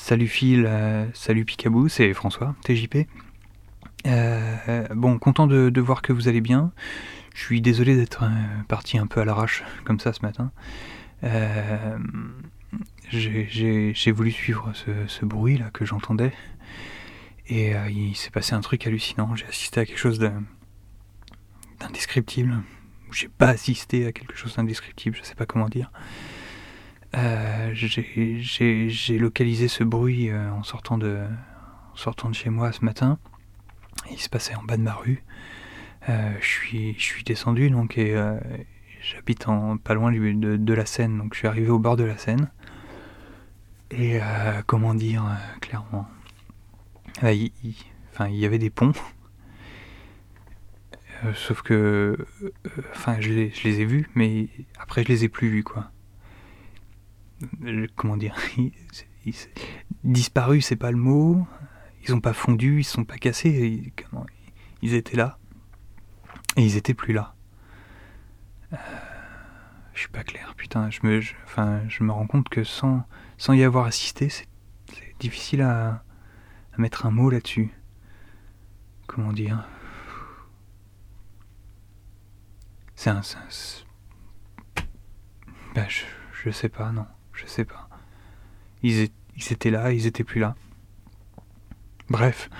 [0.00, 3.06] salut Phil, euh, salut Picabou, c'est François, TJP.
[4.06, 6.72] Euh, bon, content de, voir que vous allez bien.
[7.34, 8.24] Je suis désolé d'être
[8.66, 10.50] parti un peu à l'arrache comme ça ce matin.
[13.10, 16.32] J'ai voulu suivre ce, bruit là que j'entendais.
[17.46, 19.36] Et il s'est passé un truc hallucinant.
[19.36, 20.18] J'ai assisté à quelque chose
[21.78, 22.62] d'indescriptible.
[23.12, 25.92] J'ai pas assisté à quelque chose d'indescriptible, je sais pas comment dire.
[27.16, 31.18] Euh, j'ai localisé ce bruit euh, en, sortant de,
[31.94, 33.18] sortant de chez moi ce matin.
[34.10, 35.24] Il se passait en bas de ma rue.
[36.08, 38.16] Euh, je, suis, descendu donc et
[39.02, 39.46] j'habite
[39.84, 42.50] pas loin de, de, la Seine, donc je suis arrivé au bord de la Seine.
[43.90, 44.20] Et
[44.66, 45.24] comment dire
[45.60, 46.08] clairement,
[47.22, 47.52] il,
[48.12, 48.92] enfin, il y avait des ponts.
[51.34, 52.16] sauf que,
[52.92, 55.90] enfin, je les, je les ai vus, mais après je les ai plus vus quoi.
[57.96, 58.36] Comment dire,
[60.04, 61.46] disparu, c'est pas le mot.
[62.04, 63.92] Ils ont pas fondu, ils sont pas cassés.
[64.82, 65.38] Ils, étaient là
[66.56, 67.34] et ils étaient plus là.
[68.72, 68.76] Euh,
[69.94, 70.90] je suis pas clair, putain.
[70.90, 73.04] Je me, enfin, je me rends compte que sans,
[73.36, 74.48] sans y avoir assisté, c'est
[75.18, 76.04] difficile à,
[76.78, 77.70] mettre un mot là-dessus.
[79.06, 79.66] Comment dire?
[82.94, 83.20] C'est un.
[85.74, 86.04] Ben, je,
[86.42, 87.06] je sais pas, non
[87.40, 87.88] je sais pas.
[88.82, 89.10] Ils,
[89.50, 90.54] étaient là, ils étaient plus là.
[92.08, 92.50] Bref,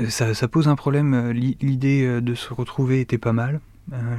[0.00, 1.14] euh, ça, pose un problème.
[1.14, 3.60] Euh, l'idée euh, de se retrouver était pas mal,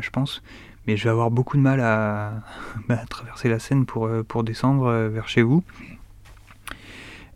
[0.02, 0.42] je pense.
[0.86, 2.44] Mais je vais avoir beaucoup de mal à,
[3.09, 5.64] traverser la Seine pour, pour descendre vers chez vous.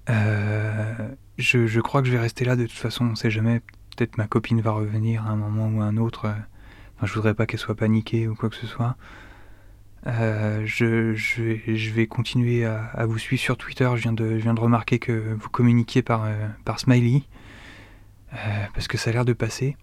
[0.07, 3.61] je, crois que je vais rester là de toute façon, on sait jamais.
[3.95, 6.33] Peut-être ma copine va revenir à un moment ou à un autre.
[6.95, 8.95] Enfin, je voudrais pas qu'elle soit paniquée ou quoi que ce soit.
[10.07, 13.89] Euh, je, vais continuer à, vous suivre sur Twitter.
[13.95, 17.23] Je viens de, remarquer que vous communiquiez par, euh, Smiley,
[18.33, 18.37] euh,
[18.73, 19.77] parce que ça a l'air de passer.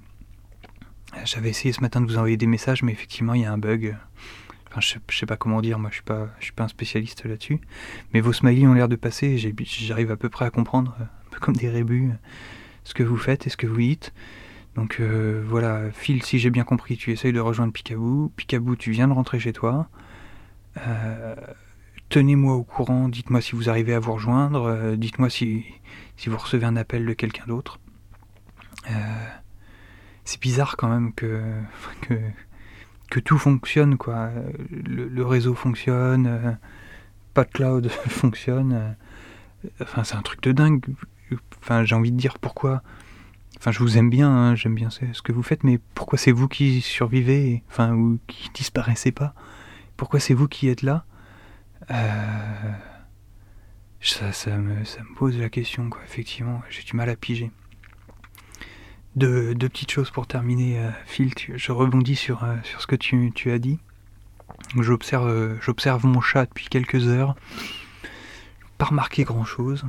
[1.24, 3.58] J'avais essayé ce matin de vous envoyer des messages, mais effectivement, il y a un
[3.58, 3.96] bug.
[4.70, 6.68] Enfin, je, sais, sais pas comment dire, moi je suis pas, je suis pas un
[6.68, 7.60] spécialiste là-dessus.
[8.12, 11.38] Mais vos smileys ont l'air de passer, j'arrive à peu près à comprendre, un peu
[11.40, 12.10] comme des rébus,
[12.84, 14.12] ce que vous faites et ce que vous dites.
[14.74, 18.30] Donc voilà, Phil, si j'ai bien compris, tu essayes de rejoindre Picaboo.
[18.36, 19.88] Picaboo, tu viens de rentrer chez toi.
[20.86, 21.34] Euh,
[22.08, 25.64] tenez-moi au courant, dites-moi si vous arrivez à vous rejoindre, euh, dites-moi si,
[26.16, 27.78] si vous recevez un appel de quelqu'un d'autre.
[28.90, 29.26] Euh,
[30.24, 31.42] c'est bizarre quand même que,
[33.10, 34.30] que, tout fonctionne, quoi.
[34.70, 36.58] Le, réseau fonctionne,
[37.34, 38.96] pas de cloud fonctionne.
[39.80, 40.84] Enfin, c'est un truc de dingue.
[41.60, 42.82] Enfin, j'ai envie de dire pourquoi.
[43.58, 46.30] Enfin, je vous aime bien, hein, j'aime bien ce que vous faites, mais pourquoi c'est
[46.30, 49.34] vous qui survivez, enfin, ou qui disparaissez pas?
[49.98, 51.04] Pourquoi c'est vous qui êtes là?
[51.90, 52.72] Euh,
[54.00, 54.84] ça, me,
[55.16, 56.00] pose la question, quoi.
[56.04, 57.50] Effectivement, j'ai du mal à piger.
[59.16, 61.32] Deux, petites choses pour terminer, euh, Phil.
[61.36, 63.80] je rebondis sur, euh, sur ce que tu, as dit.
[64.76, 67.34] J'observe, mon chat depuis quelques heures.
[68.78, 69.84] Pas remarqué grand chose.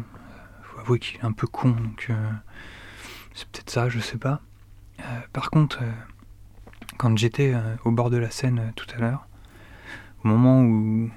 [0.63, 2.11] Faut avouer qu'il est un peu con, donc
[3.35, 4.41] c'est peut-être ça, je sais pas.
[5.33, 5.79] par contre,
[6.97, 7.53] quand j'étais
[7.85, 9.28] au bord de la Seine tout à l'heure,
[10.23, 11.09] au moment où.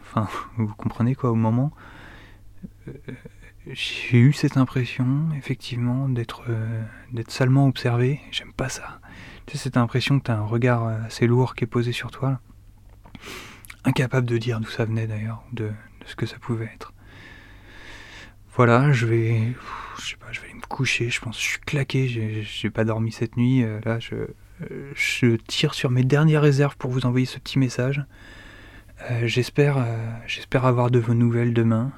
[0.00, 1.72] Enfin, vous comprenez quoi, au moment.
[2.88, 2.92] Euh,
[3.66, 6.82] j'ai eu cette impression, effectivement, d'être euh,
[7.12, 8.20] d'être salement observé.
[8.30, 9.00] J'aime pas ça.
[9.46, 12.10] Tu sais, cette impression que tu as un regard assez lourd qui est posé sur
[12.10, 12.40] toi.
[13.84, 15.72] Incapable de dire d'où ça venait d'ailleurs, de, de,
[16.06, 16.94] ce que ça pouvait être.
[18.56, 19.52] Voilà, je vais.
[19.98, 21.10] Je sais pas, je vais aller me coucher.
[21.10, 22.06] Je pense je suis claqué.
[22.42, 23.62] J'ai pas dormi cette nuit.
[23.64, 24.14] Euh, là, je,
[24.94, 28.04] je tire sur mes dernières réserves pour vous envoyer ce petit message.
[29.10, 29.82] Euh, j'espère, euh,
[30.26, 31.92] j'espère avoir de vos nouvelles demain.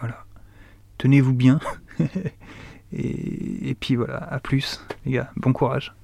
[0.00, 0.24] Voilà.
[0.98, 1.60] Tenez-vous bien.
[2.92, 5.30] et, et puis voilà, à plus, les gars.
[5.36, 5.94] Bon courage.